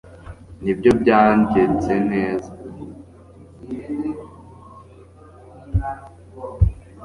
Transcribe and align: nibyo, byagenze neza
nibyo, 0.63 0.91
byagenze 1.01 1.93
neza 2.11 2.49